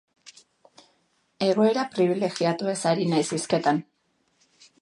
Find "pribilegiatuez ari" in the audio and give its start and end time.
1.97-3.09